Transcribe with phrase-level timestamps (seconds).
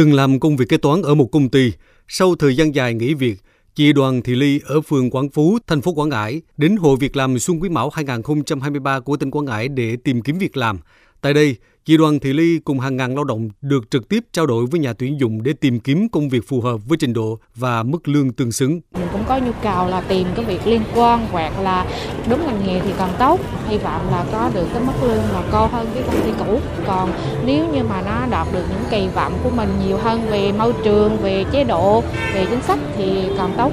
[0.00, 1.72] Từng làm công việc kế toán ở một công ty,
[2.08, 3.36] sau thời gian dài nghỉ việc,
[3.74, 7.16] chị Đoàn Thị Ly ở phường Quảng Phú, thành phố Quảng Ngãi đến Hội Việc
[7.16, 10.78] làm Xuân Quý Mão 2023 của tỉnh Quảng Ngãi để tìm kiếm việc làm.
[11.22, 14.46] Tại đây, chị Đoàn Thị Ly cùng hàng ngàn lao động được trực tiếp trao
[14.46, 17.38] đổi với nhà tuyển dụng để tìm kiếm công việc phù hợp với trình độ
[17.54, 18.80] và mức lương tương xứng.
[18.94, 21.86] Mình cũng có nhu cầu là tìm cái việc liên quan hoặc là
[22.30, 23.40] đúng ngành nghề thì càng tốt.
[23.68, 26.60] Hy vọng là có được cái mức lương mà cao hơn cái công ty cũ.
[26.86, 27.12] Còn
[27.44, 30.72] nếu như mà nó đạt được những kỳ vọng của mình nhiều hơn về môi
[30.84, 32.02] trường, về chế độ,
[32.34, 33.72] về chính sách thì càng tốt.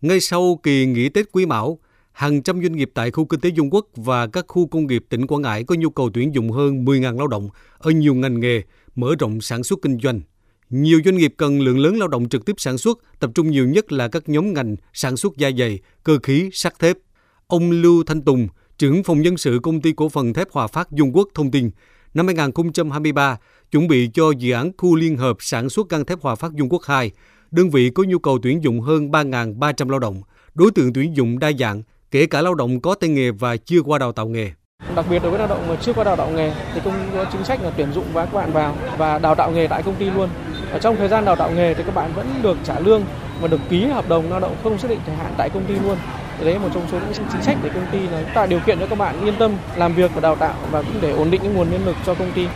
[0.00, 1.78] Ngay sau kỳ nghỉ Tết Quý Mão,
[2.18, 5.04] hàng trăm doanh nghiệp tại khu kinh tế Dung Quốc và các khu công nghiệp
[5.08, 8.40] tỉnh Quảng Ngãi có nhu cầu tuyển dụng hơn 10.000 lao động ở nhiều ngành
[8.40, 8.62] nghề,
[8.94, 10.20] mở rộng sản xuất kinh doanh.
[10.70, 13.68] Nhiều doanh nghiệp cần lượng lớn lao động trực tiếp sản xuất, tập trung nhiều
[13.68, 16.96] nhất là các nhóm ngành sản xuất da dày, cơ khí, sắt thép.
[17.46, 20.92] Ông Lưu Thanh Tùng, trưởng phòng nhân sự công ty cổ phần thép Hòa Phát
[20.92, 21.70] Dung Quốc thông tin,
[22.14, 23.36] năm 2023,
[23.70, 26.68] chuẩn bị cho dự án khu liên hợp sản xuất gang thép Hòa Phát Dung
[26.68, 27.10] Quốc 2,
[27.50, 30.22] đơn vị có nhu cầu tuyển dụng hơn 3.300 lao động.
[30.54, 33.82] Đối tượng tuyển dụng đa dạng, kể cả lao động có tay nghề và chưa
[33.82, 34.50] qua đào tạo nghề.
[34.96, 37.24] Đặc biệt đối với lao động mà chưa qua đào tạo nghề thì công có
[37.32, 39.94] chính sách là tuyển dụng và các bạn vào và đào tạo nghề tại công
[39.94, 40.28] ty luôn.
[40.70, 43.04] Ở trong thời gian đào tạo nghề thì các bạn vẫn được trả lương
[43.40, 45.74] và được ký hợp đồng lao động không xác định thời hạn tại công ty
[45.74, 45.98] luôn.
[46.38, 48.60] Thì đấy là một trong số những chính sách để công ty là tạo điều
[48.66, 51.30] kiện cho các bạn yên tâm làm việc và đào tạo và cũng để ổn
[51.30, 52.46] định cái nguồn nhân lực cho công ty.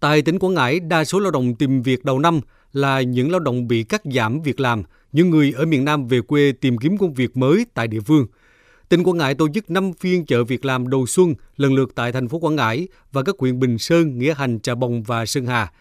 [0.00, 2.40] Tại tỉnh Quảng Ngãi, đa số lao động tìm việc đầu năm
[2.72, 4.82] là những lao động bị cắt giảm việc làm,
[5.12, 8.26] những người ở miền Nam về quê tìm kiếm công việc mới tại địa phương.
[8.88, 12.12] Tỉnh Quảng Ngãi tổ chức 5 phiên chợ việc làm đầu xuân lần lượt tại
[12.12, 15.46] thành phố Quảng Ngãi và các huyện Bình Sơn, Nghĩa Hành, Trà Bồng và Sơn
[15.46, 15.72] Hà.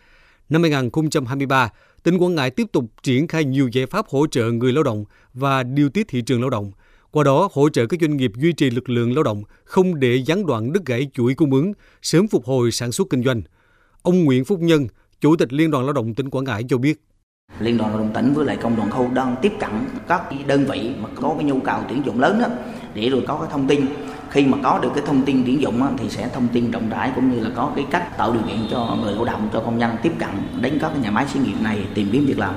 [0.49, 1.69] Năm 2023,
[2.03, 5.05] tỉnh Quảng Ngãi tiếp tục triển khai nhiều giải pháp hỗ trợ người lao động
[5.33, 6.71] và điều tiết thị trường lao động.
[7.11, 10.15] Qua đó, hỗ trợ các doanh nghiệp duy trì lực lượng lao động, không để
[10.15, 13.41] gián đoạn đứt gãy chuỗi cung ứng, sớm phục hồi sản xuất kinh doanh.
[14.01, 14.87] Ông Nguyễn Phúc Nhân,
[15.21, 17.01] Chủ tịch Liên đoàn Lao động tỉnh Quảng Ngãi cho biết.
[17.59, 19.71] Liên đoàn Lao động tỉnh với lại công đoàn khu đang tiếp cận
[20.07, 22.47] các đơn vị mà có cái nhu cầu tuyển dụng lớn đó
[22.97, 23.85] để rồi có cái thông tin.
[24.29, 26.89] Khi mà có được cái thông tin tuyển dụng á, thì sẽ thông tin rộng
[26.89, 29.59] rãi cũng như là có cái cách tạo điều kiện cho người lao động cho
[29.59, 30.29] công nhân tiếp cận
[30.61, 32.55] đến các cái nhà máy xí nghiệp này tìm kiếm việc làm.